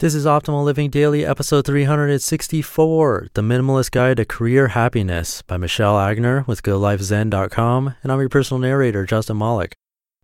This 0.00 0.14
is 0.14 0.26
Optimal 0.26 0.62
Living 0.62 0.90
Daily, 0.90 1.26
episode 1.26 1.66
364 1.66 3.30
The 3.34 3.42
Minimalist 3.42 3.90
Guide 3.90 4.18
to 4.18 4.24
Career 4.24 4.68
Happiness 4.68 5.42
by 5.42 5.56
Michelle 5.56 5.96
Agner 5.96 6.46
with 6.46 6.62
GoodLifeZen.com. 6.62 7.94
And 8.04 8.12
I'm 8.12 8.20
your 8.20 8.28
personal 8.28 8.60
narrator, 8.60 9.04
Justin 9.04 9.38
Malik. 9.38 9.74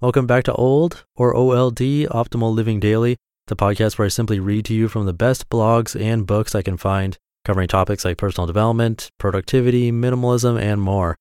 Welcome 0.00 0.28
back 0.28 0.44
to 0.44 0.52
Old 0.52 1.04
or 1.16 1.34
OLD, 1.34 1.80
Optimal 2.06 2.54
Living 2.54 2.78
Daily, 2.78 3.16
the 3.48 3.56
podcast 3.56 3.98
where 3.98 4.06
I 4.06 4.10
simply 4.10 4.38
read 4.38 4.64
to 4.66 4.74
you 4.74 4.86
from 4.86 5.06
the 5.06 5.12
best 5.12 5.50
blogs 5.50 6.00
and 6.00 6.24
books 6.24 6.54
I 6.54 6.62
can 6.62 6.76
find, 6.76 7.18
covering 7.44 7.66
topics 7.66 8.04
like 8.04 8.16
personal 8.16 8.46
development, 8.46 9.10
productivity, 9.18 9.90
minimalism, 9.90 10.56
and 10.56 10.80
more. 10.80 11.16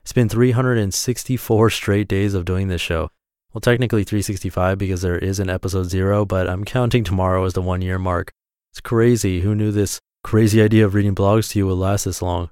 It's 0.00 0.14
been 0.14 0.30
364 0.30 1.68
straight 1.68 2.08
days 2.08 2.32
of 2.32 2.46
doing 2.46 2.68
this 2.68 2.80
show. 2.80 3.10
Well, 3.52 3.60
technically 3.60 4.04
365 4.04 4.78
because 4.78 5.02
there 5.02 5.18
is 5.18 5.40
an 5.40 5.50
episode 5.50 5.84
zero, 5.84 6.24
but 6.24 6.48
I'm 6.48 6.64
counting 6.64 7.02
tomorrow 7.02 7.44
as 7.44 7.54
the 7.54 7.62
one 7.62 7.82
year 7.82 7.98
mark. 7.98 8.30
It's 8.70 8.80
crazy. 8.80 9.40
Who 9.40 9.56
knew 9.56 9.72
this 9.72 9.98
crazy 10.22 10.62
idea 10.62 10.86
of 10.86 10.94
reading 10.94 11.16
blogs 11.16 11.50
to 11.50 11.58
you 11.58 11.66
would 11.66 11.74
last 11.74 12.04
this 12.04 12.22
long? 12.22 12.50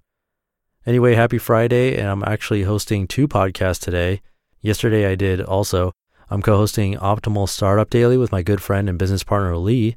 Anyway, 0.85 1.15
happy 1.15 1.39
Friday, 1.39 1.97
and 1.97 2.09
I'm 2.09 2.25
actually 2.25 2.65
hosting 2.65 3.07
two 3.07 3.29
podcasts 3.29 3.81
today. 3.81 4.23
Yesterday 4.61 5.07
I 5.07 5.15
did 5.15 5.41
also. 5.41 5.93
I'm 6.31 6.43
co 6.43 6.57
hosting 6.57 6.97
Optimal 6.97 7.49
Startup 7.49 7.89
Daily 7.89 8.19
with 8.19 8.33
my 8.33 8.43
good 8.43 8.61
friend 8.61 8.89
and 8.89 8.99
business 8.99 9.23
partner 9.23 9.57
Lee. 9.57 9.97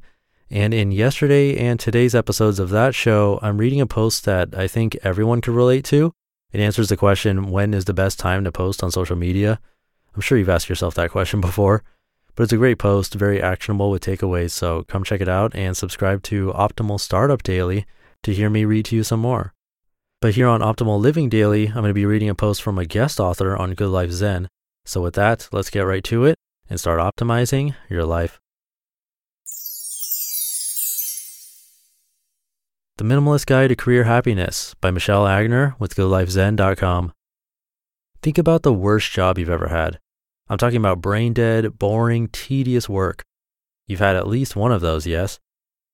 And 0.50 0.72
in 0.72 0.92
yesterday 0.92 1.56
and 1.56 1.80
today's 1.80 2.14
episodes 2.14 2.60
of 2.60 2.70
that 2.70 2.94
show, 2.94 3.40
I'm 3.42 3.58
reading 3.58 3.80
a 3.80 3.86
post 3.86 4.24
that 4.26 4.54
I 4.54 4.68
think 4.68 4.96
everyone 5.02 5.40
could 5.40 5.54
relate 5.54 5.84
to. 5.86 6.12
It 6.52 6.60
answers 6.60 6.90
the 6.90 6.96
question 6.96 7.50
when 7.50 7.74
is 7.74 7.86
the 7.86 7.94
best 7.94 8.20
time 8.20 8.44
to 8.44 8.52
post 8.52 8.84
on 8.84 8.92
social 8.92 9.16
media? 9.16 9.58
I'm 10.14 10.20
sure 10.20 10.38
you've 10.38 10.48
asked 10.48 10.68
yourself 10.68 10.94
that 10.94 11.10
question 11.10 11.40
before, 11.40 11.82
but 12.34 12.44
it's 12.44 12.52
a 12.52 12.58
great 12.58 12.78
post, 12.78 13.14
very 13.14 13.40
actionable 13.40 13.90
with 13.90 14.02
takeaways. 14.02 14.50
So 14.50 14.84
come 14.84 15.04
check 15.04 15.20
it 15.20 15.28
out 15.28 15.54
and 15.54 15.76
subscribe 15.76 16.22
to 16.24 16.52
Optimal 16.52 17.00
Startup 17.00 17.42
Daily 17.42 17.86
to 18.22 18.34
hear 18.34 18.50
me 18.50 18.64
read 18.64 18.86
to 18.86 18.96
you 18.96 19.04
some 19.04 19.20
more. 19.20 19.52
But 20.20 20.34
here 20.34 20.46
on 20.46 20.60
Optimal 20.60 21.00
Living 21.00 21.28
Daily, 21.28 21.66
I'm 21.66 21.74
going 21.74 21.88
to 21.88 21.94
be 21.94 22.06
reading 22.06 22.28
a 22.28 22.34
post 22.34 22.62
from 22.62 22.78
a 22.78 22.84
guest 22.84 23.18
author 23.18 23.56
on 23.56 23.74
Good 23.74 23.88
Life 23.88 24.12
Zen. 24.12 24.48
So 24.84 25.00
with 25.00 25.14
that, 25.14 25.48
let's 25.50 25.70
get 25.70 25.80
right 25.80 26.04
to 26.04 26.24
it 26.24 26.36
and 26.68 26.78
start 26.78 27.00
optimizing 27.00 27.74
your 27.88 28.04
life. 28.04 28.38
The 32.98 33.04
Minimalist 33.04 33.46
Guide 33.46 33.68
to 33.68 33.76
Career 33.76 34.04
Happiness 34.04 34.74
by 34.80 34.90
Michelle 34.90 35.24
Agner 35.24 35.74
with 35.80 35.96
GoodLifeZen.com. 35.96 37.12
Think 38.22 38.38
about 38.38 38.62
the 38.62 38.72
worst 38.72 39.10
job 39.10 39.38
you've 39.38 39.50
ever 39.50 39.68
had. 39.68 39.98
I'm 40.52 40.58
talking 40.58 40.76
about 40.76 41.00
brain 41.00 41.32
dead, 41.32 41.78
boring, 41.78 42.28
tedious 42.28 42.86
work. 42.86 43.22
You've 43.86 44.00
had 44.00 44.16
at 44.16 44.28
least 44.28 44.54
one 44.54 44.70
of 44.70 44.82
those, 44.82 45.06
yes? 45.06 45.38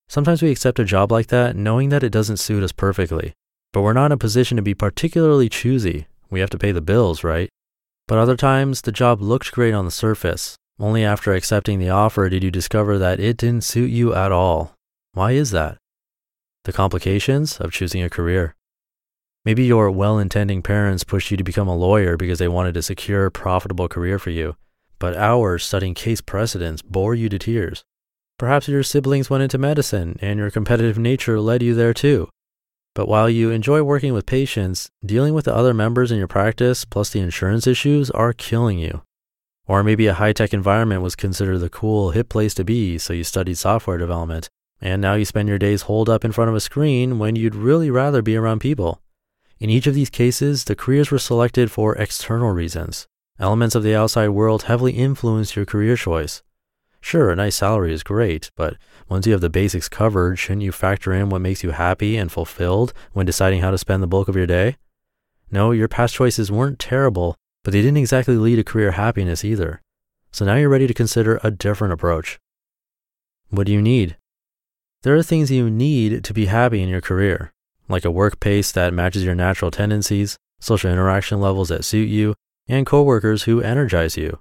Sometimes 0.09 0.43
we 0.43 0.51
accept 0.51 0.81
a 0.81 0.85
job 0.85 1.13
like 1.13 1.29
that 1.29 1.55
knowing 1.55 1.91
that 1.91 2.03
it 2.03 2.11
doesn't 2.11 2.39
suit 2.39 2.65
us 2.65 2.73
perfectly, 2.73 3.35
but 3.73 3.83
we're 3.83 3.93
not 3.93 4.07
in 4.07 4.13
a 4.13 4.17
position 4.17 4.57
to 4.57 4.63
be 4.63 4.75
particularly 4.75 5.49
choosy. 5.49 6.09
We 6.29 6.41
have 6.41 6.51
to 6.51 6.59
pay 6.59 6.73
the 6.73 6.81
bills, 6.81 7.23
right? 7.23 7.49
But 8.09 8.19
other 8.19 8.37
times, 8.37 8.81
the 8.83 8.91
job 8.91 9.23
looked 9.23 9.53
great 9.53 9.75
on 9.75 9.85
the 9.85 9.93
surface. 9.93 10.57
Only 10.81 11.05
after 11.05 11.35
accepting 11.35 11.79
the 11.79 11.91
offer 11.91 12.29
did 12.29 12.43
you 12.43 12.51
discover 12.51 12.99
that 12.99 13.21
it 13.21 13.37
didn't 13.37 13.63
suit 13.63 13.93
you 13.93 14.13
at 14.13 14.33
all. 14.33 14.75
Why 15.13 15.33
is 15.33 15.53
that? 15.53 15.79
The 16.65 16.73
complications 16.73 17.59
of 17.61 17.71
choosing 17.71 18.03
a 18.03 18.11
career. 18.11 18.57
Maybe 19.49 19.65
your 19.65 19.91
well 19.91 20.19
intending 20.19 20.61
parents 20.61 21.05
pushed 21.05 21.31
you 21.31 21.39
to 21.39 21.43
become 21.43 21.69
a 21.69 21.75
lawyer 21.75 22.19
because 22.19 22.39
they 22.39 22.49
wanted 22.49 22.77
a 22.77 22.83
secure, 22.83 23.31
profitable 23.31 23.89
career 23.89 24.19
for 24.19 24.29
you, 24.29 24.57
but 24.99 25.17
hours 25.17 25.65
studying 25.65 25.95
case 25.95 26.21
precedents 26.21 26.83
bore 26.83 27.15
you 27.15 27.31
to 27.31 27.39
tears. 27.39 27.83
Perhaps 28.39 28.69
your 28.69 28.83
siblings 28.83 29.31
went 29.31 29.43
into 29.43 29.57
medicine 29.57 30.19
and 30.21 30.39
your 30.39 30.51
competitive 30.51 30.99
nature 30.99 31.41
led 31.41 31.63
you 31.63 31.75
there 31.75 31.95
too. 31.95 32.29
But 32.95 33.09
while 33.09 33.31
you 33.31 33.51
enjoy 33.51 33.83
working 33.83 34.13
with 34.13 34.27
patients, 34.27 34.91
dealing 35.03 35.33
with 35.33 35.47
the 35.47 35.57
other 35.57 35.73
members 35.73 36.13
in 36.13 36.19
your 36.19 36.29
practice 36.29 36.85
plus 36.85 37.09
the 37.09 37.21
insurance 37.21 37.67
issues 37.67 38.11
are 38.11 38.35
killing 38.35 38.79
you. 38.79 39.01
Or 39.67 39.83
maybe 39.83 40.09
a 40.09 40.21
high 40.21 40.35
tech 40.35 40.53
environment 40.53 41.01
was 41.01 41.17
considered 41.17 41.61
the 41.61 41.71
cool, 41.71 42.11
hip 42.11 42.29
place 42.29 42.53
to 42.53 42.65
be, 42.65 42.99
so 42.99 43.15
you 43.15 43.25
studied 43.25 43.57
software 43.57 43.97
development, 43.97 44.51
and 44.79 45.01
now 45.01 45.15
you 45.15 45.25
spend 45.25 45.49
your 45.49 45.59
days 45.59 45.89
holed 45.89 46.11
up 46.11 46.23
in 46.23 46.33
front 46.33 46.51
of 46.51 46.55
a 46.55 46.61
screen 46.61 47.19
when 47.19 47.35
you'd 47.35 47.55
really 47.55 47.91
rather 47.91 48.21
be 48.21 48.37
around 48.37 48.59
people. 48.59 49.01
In 49.61 49.71
each 49.71 49.89
of 49.89 49.95
these 49.95 50.11
cases, 50.11 50.65
the 50.65 50.77
careers 50.77 51.11
were 51.11 51.19
selected 51.19 51.71
for 51.71 51.97
external 51.97 52.53
reasons. 52.53 53.09
Elements 53.41 53.75
of 53.75 53.83
the 53.83 53.95
outside 53.95 54.29
world 54.29 54.65
heavily 54.65 54.93
influence 54.93 55.57
your 55.57 55.65
career 55.65 55.97
choice. 55.97 56.43
Sure, 57.01 57.31
a 57.31 57.37
nice 57.37 57.57
salary 57.57 57.93
is 57.93 58.03
great, 58.03 58.51
but 58.57 58.77
once 59.09 59.27
you 59.27 59.33
have 59.33 59.41
the 59.41 59.51
basics 59.51 59.89
covered, 59.89 60.39
shouldn't 60.39 60.63
you 60.63 60.73
factor 60.73 61.13
in 61.13 61.29
what 61.29 61.41
makes 61.41 61.65
you 61.65 61.71
happy 61.71 62.17
and 62.17 62.31
fulfilled 62.31 62.93
when 63.13 63.27
deciding 63.27 63.61
how 63.61 63.71
to 63.71 63.79
spend 63.79 64.03
the 64.03 64.09
bulk 64.09 64.29
of 64.29 64.37
your 64.37 64.47
day? 64.47 64.77
No, 65.51 65.73
your 65.73 65.89
past 65.89 66.15
choices 66.15 66.53
weren't 66.53 66.79
terrible, 66.79 67.37
but 67.65 67.73
they 67.73 67.83
didn't 67.83 67.97
exactly 67.97 68.37
lead 68.37 68.57
to 68.57 68.65
career 68.65 68.93
happiness 68.93 69.45
either. 69.45 69.81
So 70.31 70.45
now 70.45 70.57
you're 70.57 70.69
ready 70.69 70.87
to 70.87 70.95
consider 70.95 71.41
a 71.43 71.51
different 71.51 71.95
approach. 71.95 72.39
What 73.51 73.67
do 73.67 73.73
you 73.73 73.83
need? 73.83 74.17
There 75.03 75.17
are 75.17 75.23
things 75.23 75.51
you 75.51 75.71
need 75.71 76.23
to 76.25 76.35
be 76.35 76.47
happy 76.47 76.83
in 76.83 76.89
your 76.89 77.01
career 77.01 77.53
like 77.89 78.05
a 78.05 78.11
work 78.11 78.41
pace 78.41 78.73
that 78.73 78.95
matches 78.95 79.25
your 79.25 79.35
natural 79.35 79.71
tendencies, 79.71 80.37
social 80.61 80.91
interaction 80.91 81.41
levels 81.41 81.69
that 81.69 81.85
suit 81.85 82.09
you, 82.09 82.35
and 82.69 82.87
coworkers 82.87 83.45
who 83.45 83.61
energize 83.61 84.17
you. 84.17 84.39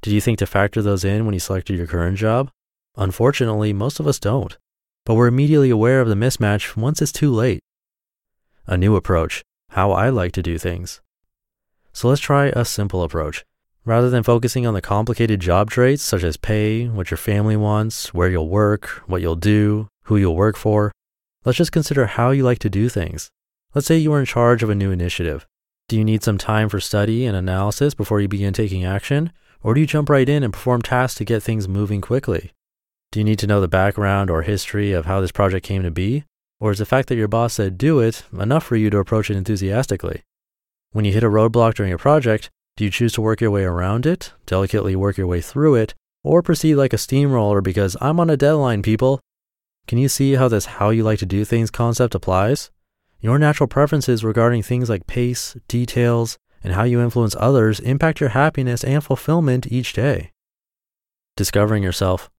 Did 0.00 0.12
you 0.12 0.20
think 0.20 0.38
to 0.38 0.46
factor 0.46 0.80
those 0.80 1.04
in 1.04 1.24
when 1.24 1.34
you 1.34 1.40
selected 1.40 1.76
your 1.76 1.86
current 1.86 2.16
job? 2.16 2.50
Unfortunately, 2.96 3.72
most 3.72 4.00
of 4.00 4.06
us 4.06 4.18
don't, 4.18 4.56
but 5.04 5.14
we're 5.14 5.26
immediately 5.26 5.70
aware 5.70 6.00
of 6.00 6.08
the 6.08 6.14
mismatch 6.14 6.76
once 6.76 7.02
it's 7.02 7.12
too 7.12 7.32
late. 7.32 7.60
A 8.66 8.76
new 8.76 8.96
approach, 8.96 9.42
how 9.70 9.92
I 9.92 10.08
like 10.08 10.32
to 10.32 10.42
do 10.42 10.58
things. 10.58 11.00
So 11.92 12.08
let's 12.08 12.20
try 12.20 12.46
a 12.46 12.64
simple 12.64 13.02
approach. 13.02 13.44
Rather 13.84 14.10
than 14.10 14.22
focusing 14.22 14.66
on 14.66 14.74
the 14.74 14.82
complicated 14.82 15.40
job 15.40 15.70
traits 15.70 16.02
such 16.02 16.22
as 16.22 16.36
pay, 16.36 16.86
what 16.86 17.10
your 17.10 17.18
family 17.18 17.56
wants, 17.56 18.12
where 18.12 18.28
you'll 18.28 18.48
work, 18.48 19.02
what 19.06 19.22
you'll 19.22 19.34
do, 19.34 19.88
who 20.04 20.16
you'll 20.16 20.36
work 20.36 20.56
for, 20.56 20.92
Let's 21.48 21.56
just 21.56 21.72
consider 21.72 22.04
how 22.04 22.30
you 22.30 22.42
like 22.42 22.58
to 22.58 22.68
do 22.68 22.90
things. 22.90 23.30
Let's 23.74 23.86
say 23.86 23.96
you 23.96 24.12
are 24.12 24.20
in 24.20 24.26
charge 24.26 24.62
of 24.62 24.68
a 24.68 24.74
new 24.74 24.90
initiative. 24.90 25.46
Do 25.88 25.96
you 25.96 26.04
need 26.04 26.22
some 26.22 26.36
time 26.36 26.68
for 26.68 26.78
study 26.78 27.24
and 27.24 27.34
analysis 27.34 27.94
before 27.94 28.20
you 28.20 28.28
begin 28.28 28.52
taking 28.52 28.84
action? 28.84 29.32
Or 29.62 29.72
do 29.72 29.80
you 29.80 29.86
jump 29.86 30.10
right 30.10 30.28
in 30.28 30.42
and 30.42 30.52
perform 30.52 30.82
tasks 30.82 31.16
to 31.16 31.24
get 31.24 31.42
things 31.42 31.66
moving 31.66 32.02
quickly? 32.02 32.52
Do 33.12 33.20
you 33.20 33.24
need 33.24 33.38
to 33.38 33.46
know 33.46 33.62
the 33.62 33.66
background 33.66 34.28
or 34.28 34.42
history 34.42 34.92
of 34.92 35.06
how 35.06 35.22
this 35.22 35.32
project 35.32 35.64
came 35.64 35.82
to 35.84 35.90
be? 35.90 36.24
Or 36.60 36.70
is 36.70 36.80
the 36.80 36.84
fact 36.84 37.08
that 37.08 37.16
your 37.16 37.28
boss 37.28 37.54
said 37.54 37.78
do 37.78 37.98
it 37.98 38.24
enough 38.30 38.64
for 38.64 38.76
you 38.76 38.90
to 38.90 38.98
approach 38.98 39.30
it 39.30 39.36
enthusiastically? 39.38 40.24
When 40.92 41.06
you 41.06 41.14
hit 41.14 41.24
a 41.24 41.30
roadblock 41.30 41.76
during 41.76 41.94
a 41.94 41.98
project, 41.98 42.50
do 42.76 42.84
you 42.84 42.90
choose 42.90 43.14
to 43.14 43.22
work 43.22 43.40
your 43.40 43.50
way 43.50 43.64
around 43.64 44.04
it, 44.04 44.34
delicately 44.44 44.94
work 44.94 45.16
your 45.16 45.26
way 45.26 45.40
through 45.40 45.76
it, 45.76 45.94
or 46.22 46.42
proceed 46.42 46.74
like 46.74 46.92
a 46.92 46.98
steamroller 46.98 47.62
because 47.62 47.96
I'm 48.02 48.20
on 48.20 48.28
a 48.28 48.36
deadline, 48.36 48.82
people, 48.82 49.22
can 49.88 49.96
you 49.96 50.08
see 50.08 50.34
how 50.34 50.48
this 50.48 50.66
how 50.66 50.90
you 50.90 51.02
like 51.02 51.18
to 51.20 51.26
do 51.26 51.46
things 51.46 51.70
concept 51.70 52.14
applies? 52.14 52.70
Your 53.20 53.38
natural 53.38 53.66
preferences 53.66 54.22
regarding 54.22 54.62
things 54.62 54.90
like 54.90 55.06
pace, 55.06 55.56
details, 55.66 56.36
and 56.62 56.74
how 56.74 56.84
you 56.84 57.00
influence 57.00 57.34
others 57.38 57.80
impact 57.80 58.20
your 58.20 58.28
happiness 58.28 58.84
and 58.84 59.02
fulfillment 59.02 59.72
each 59.72 59.94
day. 59.94 60.30
Discovering 61.36 61.82
yourself. 61.82 62.30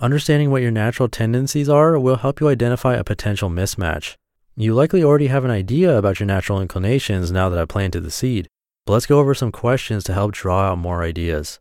Understanding 0.00 0.50
what 0.50 0.62
your 0.62 0.70
natural 0.70 1.10
tendencies 1.10 1.68
are 1.68 1.98
will 1.98 2.16
help 2.16 2.40
you 2.40 2.48
identify 2.48 2.94
a 2.94 3.04
potential 3.04 3.50
mismatch. 3.50 4.16
You 4.56 4.72
likely 4.72 5.04
already 5.04 5.26
have 5.26 5.44
an 5.44 5.50
idea 5.50 5.96
about 5.98 6.20
your 6.20 6.26
natural 6.26 6.62
inclinations 6.62 7.30
now 7.30 7.50
that 7.50 7.58
I 7.58 7.66
planted 7.66 8.00
the 8.00 8.10
seed, 8.10 8.48
but 8.86 8.94
let's 8.94 9.06
go 9.06 9.18
over 9.18 9.34
some 9.34 9.52
questions 9.52 10.04
to 10.04 10.14
help 10.14 10.32
draw 10.32 10.70
out 10.70 10.78
more 10.78 11.02
ideas. 11.02 11.60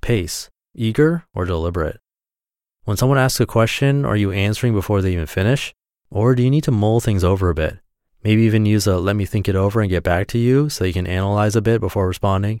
Pace, 0.00 0.48
eager 0.74 1.26
or 1.34 1.44
deliberate? 1.44 2.00
When 2.84 2.98
someone 2.98 3.18
asks 3.18 3.40
a 3.40 3.46
question, 3.46 4.04
are 4.04 4.16
you 4.16 4.30
answering 4.30 4.74
before 4.74 5.00
they 5.00 5.12
even 5.14 5.26
finish? 5.26 5.74
Or 6.10 6.34
do 6.34 6.42
you 6.42 6.50
need 6.50 6.64
to 6.64 6.70
mull 6.70 7.00
things 7.00 7.24
over 7.24 7.48
a 7.48 7.54
bit? 7.54 7.78
Maybe 8.22 8.42
even 8.42 8.66
use 8.66 8.86
a 8.86 8.98
let 8.98 9.16
me 9.16 9.24
think 9.24 9.48
it 9.48 9.56
over 9.56 9.80
and 9.80 9.88
get 9.88 10.02
back 10.02 10.26
to 10.28 10.38
you 10.38 10.68
so 10.68 10.84
you 10.84 10.92
can 10.92 11.06
analyze 11.06 11.56
a 11.56 11.62
bit 11.62 11.80
before 11.80 12.06
responding? 12.06 12.60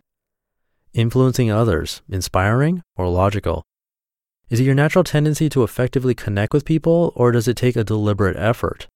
Influencing 0.94 1.50
others, 1.50 2.00
inspiring 2.08 2.82
or 2.96 3.08
logical? 3.08 3.64
Is 4.48 4.60
it 4.60 4.64
your 4.64 4.74
natural 4.74 5.04
tendency 5.04 5.50
to 5.50 5.62
effectively 5.62 6.14
connect 6.14 6.54
with 6.54 6.64
people, 6.64 7.12
or 7.16 7.32
does 7.32 7.48
it 7.48 7.56
take 7.56 7.76
a 7.76 7.84
deliberate 7.84 8.36
effort? 8.36 8.86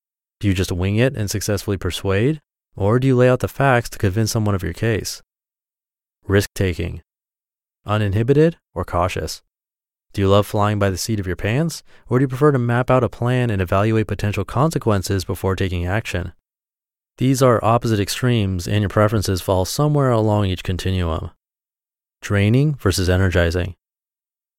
Do 0.40 0.48
you 0.48 0.54
just 0.54 0.72
wing 0.72 0.96
it 0.96 1.16
and 1.16 1.30
successfully 1.30 1.76
persuade? 1.76 2.40
Or 2.74 2.98
do 2.98 3.06
you 3.06 3.16
lay 3.16 3.28
out 3.28 3.40
the 3.40 3.48
facts 3.48 3.90
to 3.90 3.98
convince 3.98 4.30
someone 4.30 4.54
of 4.54 4.62
your 4.62 4.72
case? 4.72 5.20
Risk 6.26 6.50
taking. 6.54 7.02
Uninhibited 7.84 8.56
or 8.74 8.84
cautious? 8.84 9.42
Do 10.18 10.22
you 10.22 10.28
love 10.28 10.48
flying 10.48 10.80
by 10.80 10.90
the 10.90 10.98
seat 10.98 11.20
of 11.20 11.28
your 11.28 11.36
pants, 11.36 11.84
or 12.08 12.18
do 12.18 12.24
you 12.24 12.28
prefer 12.28 12.50
to 12.50 12.58
map 12.58 12.90
out 12.90 13.04
a 13.04 13.08
plan 13.08 13.50
and 13.50 13.62
evaluate 13.62 14.08
potential 14.08 14.44
consequences 14.44 15.24
before 15.24 15.54
taking 15.54 15.86
action? 15.86 16.32
These 17.18 17.40
are 17.40 17.64
opposite 17.64 18.00
extremes, 18.00 18.66
and 18.66 18.80
your 18.80 18.88
preferences 18.88 19.40
fall 19.40 19.64
somewhere 19.64 20.10
along 20.10 20.46
each 20.46 20.64
continuum. 20.64 21.30
Draining 22.20 22.74
versus 22.74 23.08
energizing. 23.08 23.76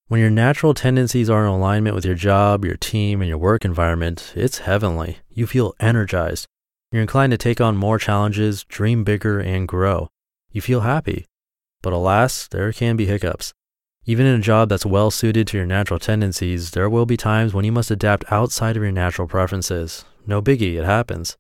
When 0.08 0.22
your 0.22 0.30
natural 0.30 0.74
tendencies 0.74 1.30
are 1.30 1.44
in 1.44 1.52
alignment 1.52 1.94
with 1.94 2.06
your 2.06 2.16
job, 2.16 2.64
your 2.64 2.78
team, 2.78 3.22
and 3.22 3.28
your 3.28 3.38
work 3.38 3.66
environment, 3.66 4.32
it's 4.38 4.60
heavenly. 4.60 5.18
You 5.30 5.46
feel 5.46 5.74
energized. 5.82 6.46
You're 6.94 7.02
inclined 7.02 7.32
to 7.32 7.38
take 7.38 7.60
on 7.60 7.76
more 7.76 8.00
challenges, 8.00 8.64
dream 8.64 9.04
bigger, 9.04 9.42
and 9.42 9.68
grow. 9.68 10.08
You 10.54 10.62
feel 10.62 10.80
happy. 10.80 11.26
But 11.82 11.92
alas, 11.92 12.48
there 12.48 12.72
can 12.72 12.96
be 12.96 13.08
hiccups. 13.08 13.54
Even 14.10 14.26
in 14.26 14.40
a 14.40 14.42
job 14.42 14.70
that's 14.70 14.88
well 14.88 15.12
suited 15.12 15.46
to 15.46 15.58
your 15.58 15.68
natural 15.68 16.00
tendencies, 16.00 16.72
there 16.72 16.90
will 16.90 17.06
be 17.06 17.16
times 17.16 17.54
when 17.54 17.64
you 17.64 17.72
must 17.72 17.92
adapt 17.92 18.32
outside 18.32 18.76
of 18.76 18.82
your 18.82 18.92
natural 18.92 19.28
preferences. 19.28 20.04
No 20.26 20.42
biggie, 20.42 20.80
it 20.80 20.84
happens. 20.84 21.38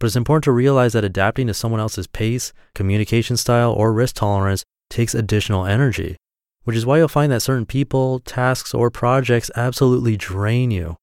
But 0.00 0.08
it's 0.08 0.16
important 0.16 0.42
to 0.42 0.50
realize 0.50 0.94
that 0.94 1.04
adapting 1.04 1.46
to 1.46 1.54
someone 1.54 1.78
else's 1.78 2.08
pace, 2.08 2.52
communication 2.74 3.36
style, 3.36 3.72
or 3.72 3.92
risk 3.92 4.16
tolerance 4.16 4.64
takes 4.90 5.14
additional 5.14 5.64
energy, 5.64 6.16
which 6.64 6.76
is 6.76 6.84
why 6.84 6.98
you'll 6.98 7.06
find 7.06 7.30
that 7.30 7.40
certain 7.40 7.66
people, 7.66 8.18
tasks, 8.18 8.74
or 8.74 8.90
projects 8.90 9.48
absolutely 9.54 10.16
drain 10.16 10.72
you. 10.72 10.96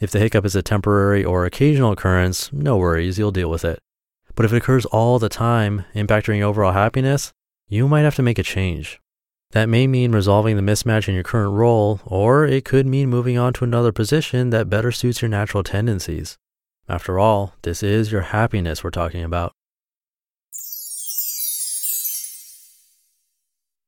If 0.00 0.10
the 0.10 0.18
hiccup 0.18 0.44
is 0.44 0.54
a 0.54 0.60
temporary 0.60 1.24
or 1.24 1.46
occasional 1.46 1.92
occurrence, 1.92 2.52
no 2.52 2.76
worries, 2.76 3.18
you'll 3.18 3.32
deal 3.32 3.48
with 3.48 3.64
it. 3.64 3.78
But 4.34 4.44
if 4.44 4.52
it 4.52 4.58
occurs 4.58 4.84
all 4.84 5.18
the 5.18 5.30
time, 5.30 5.86
impacting 5.94 6.36
your 6.36 6.48
overall 6.48 6.72
happiness, 6.72 7.32
you 7.68 7.88
might 7.88 8.02
have 8.02 8.16
to 8.16 8.22
make 8.22 8.38
a 8.38 8.42
change. 8.42 9.00
That 9.52 9.68
may 9.68 9.86
mean 9.86 10.12
resolving 10.12 10.56
the 10.56 10.62
mismatch 10.62 11.08
in 11.08 11.14
your 11.14 11.24
current 11.24 11.54
role, 11.54 12.00
or 12.04 12.44
it 12.44 12.66
could 12.66 12.86
mean 12.86 13.08
moving 13.08 13.38
on 13.38 13.54
to 13.54 13.64
another 13.64 13.92
position 13.92 14.50
that 14.50 14.68
better 14.68 14.92
suits 14.92 15.22
your 15.22 15.30
natural 15.30 15.62
tendencies. 15.62 16.36
After 16.86 17.18
all, 17.18 17.54
this 17.62 17.82
is 17.82 18.12
your 18.12 18.22
happiness 18.22 18.84
we're 18.84 18.90
talking 18.90 19.22
about. 19.22 19.52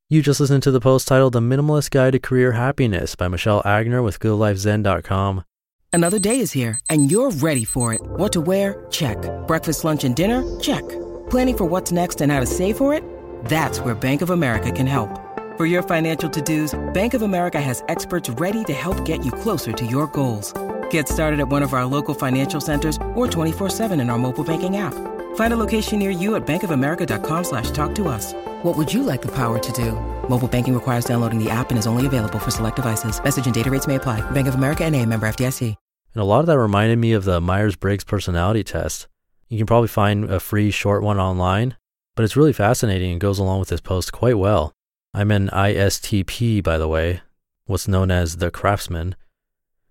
You 0.09 0.23
just 0.23 0.41
listened 0.41 0.63
to 0.65 0.71
the 0.71 0.81
post 0.81 1.07
titled 1.07 1.35
The 1.35 1.41
Minimalist 1.41 1.91
Guide 1.91 2.15
to 2.15 2.19
Career 2.19 2.53
Happiness 2.53 3.15
by 3.15 3.29
Michelle 3.29 3.63
Agner 3.63 4.03
with 4.03 4.19
GoodLifeZen.com. 4.19 5.45
Another 5.93 6.19
day 6.19 6.41
is 6.41 6.53
here, 6.53 6.81
and 6.89 7.11
you're 7.11 7.31
ready 7.31 7.65
for 7.65 7.93
it. 7.93 8.01
What 8.03 8.33
to 8.33 8.41
wear? 8.41 8.87
Check. 8.91 9.19
Breakfast, 9.47 9.85
lunch, 9.85 10.05
and 10.05 10.17
dinner? 10.17 10.59
Check. 10.59 10.89
Planning 11.29 11.57
for 11.57 11.65
what's 11.67 11.93
next 11.93 12.21
and 12.23 12.33
how 12.33 12.41
to 12.41 12.47
save 12.47 12.77
for 12.77 12.95
it? 12.95 13.05
That's 13.45 13.81
where 13.81 13.95
Bank 13.95 14.23
of 14.23 14.31
America 14.31 14.73
can 14.73 14.87
help. 14.87 15.30
For 15.61 15.67
your 15.67 15.83
financial 15.83 16.31
to-dos, 16.31 16.75
Bank 16.95 17.13
of 17.13 17.21
America 17.21 17.61
has 17.61 17.85
experts 17.89 18.31
ready 18.31 18.65
to 18.65 18.73
help 18.73 19.05
get 19.05 19.23
you 19.27 19.31
closer 19.31 19.73
to 19.73 19.85
your 19.85 20.07
goals. 20.07 20.55
Get 20.89 21.07
started 21.07 21.39
at 21.39 21.49
one 21.49 21.63
of 21.63 21.75
our 21.75 21.85
local 21.85 22.15
financial 22.15 22.63
centers 22.63 22.97
or 23.15 23.27
24-7 23.27 24.01
in 24.01 24.09
our 24.09 24.17
mobile 24.17 24.43
banking 24.43 24.79
app. 24.79 24.95
Find 25.35 25.53
a 25.53 25.59
location 25.59 25.99
near 25.99 26.11
you 26.11 26.37
at 26.37 26.47
bankofamerica.com 26.47 27.45
slash 27.45 27.71
talk 27.73 27.95
to 27.97 28.09
us. 28.09 28.33
What 28.63 28.79
would 28.79 28.91
you 28.91 29.03
like 29.03 29.21
the 29.21 29.35
power 29.35 29.59
to 29.59 29.73
do? 29.73 29.93
Mobile 30.31 30.49
banking 30.49 30.73
requires 30.73 31.05
downloading 31.05 31.39
the 31.39 31.51
app 31.51 31.69
and 31.69 31.79
is 31.79 31.87
only 31.87 32.07
available 32.07 32.39
for 32.39 32.51
select 32.51 32.77
devices. 32.77 33.23
Message 33.23 33.45
and 33.45 33.55
data 33.55 33.71
rates 33.71 33.87
may 33.87 33.97
apply. 33.97 34.23
Bank 34.31 34.49
of 34.49 34.55
America 34.55 34.87
and 34.87 34.97
a 34.97 35.05
member 35.05 35.29
FDIC. 35.29 35.77
And 36.15 36.23
a 36.23 36.25
lot 36.25 36.41
of 36.41 36.47
that 36.47 36.59
reminded 36.59 36.99
me 36.99 37.13
of 37.13 37.25
the 37.25 37.39
Myers-Briggs 37.39 38.05
personality 38.05 38.65
test. 38.65 39.09
You 39.51 39.59
can 39.59 39.67
probably 39.67 39.89
find 39.89 40.25
a 40.25 40.41
free 40.41 40.71
short 40.71 41.03
one 41.03 41.21
online, 41.21 41.77
but 42.17 42.23
it's 42.23 42.35
really 42.35 42.55
fascinating 42.55 43.13
and 43.13 43.21
goes 43.21 43.39
along 43.39 43.61
with 43.61 43.69
this 43.69 43.83
post 43.83 44.11
quite 44.11 44.39
well. 44.39 44.73
I'm 45.13 45.33
an 45.33 45.49
ISTP, 45.49 46.63
by 46.63 46.79
the 46.79 46.87
way, 46.87 47.23
what's 47.67 47.89
known 47.89 48.13
as 48.13 48.37
the 48.37 48.53
craftsman. 48.53 49.17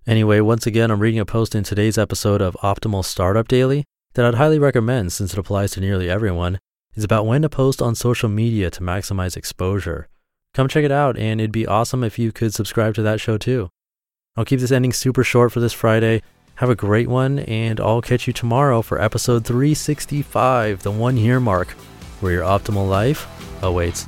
Anyway, 0.08 0.40
once 0.40 0.66
again, 0.66 0.90
I'm 0.90 1.02
reading 1.02 1.20
a 1.20 1.26
post 1.26 1.56
in 1.56 1.66
today's 1.66 1.98
episode 1.98 2.42
of 2.42 2.56
Optimal 2.64 3.04
Startup 3.04 3.46
Daily 3.46 3.84
that 4.14 4.24
I'd 4.24 4.36
highly 4.36 4.60
recommend 4.60 5.12
since 5.12 5.34
it 5.34 5.40
applies 5.40 5.72
to 5.72 5.82
nearly 5.82 6.10
everyone. 6.10 6.58
It's 6.96 7.04
about 7.04 7.26
when 7.26 7.42
to 7.42 7.50
post 7.50 7.82
on 7.82 7.96
social 7.96 8.30
media 8.30 8.72
to 8.72 8.80
maximize 8.80 9.36
exposure. 9.36 10.08
Come 10.54 10.70
check 10.70 10.86
it 10.86 10.92
out, 10.92 11.18
and 11.18 11.42
it'd 11.42 11.52
be 11.52 11.68
awesome 11.68 12.02
if 12.02 12.18
you 12.18 12.32
could 12.32 12.54
subscribe 12.54 12.96
to 12.96 13.02
that 13.02 13.20
show 13.20 13.38
too. 13.38 13.70
I'll 14.38 14.46
keep 14.46 14.62
this 14.62 14.72
ending 14.72 14.94
super 14.94 15.26
short 15.26 15.52
for 15.52 15.60
this 15.60 15.74
Friday. 15.74 16.24
Have 16.56 16.70
a 16.70 16.76
great 16.76 17.10
one, 17.10 17.40
and 17.40 17.82
I'll 17.82 18.02
catch 18.02 18.26
you 18.26 18.32
tomorrow 18.32 18.82
for 18.82 19.02
episode 19.02 19.46
365, 19.46 20.84
the 20.84 20.92
one 20.92 21.18
year 21.18 21.42
mark, 21.42 21.72
where 22.22 22.32
your 22.32 22.44
optimal 22.44 22.88
life 22.88 23.28
awaits. 23.62 24.08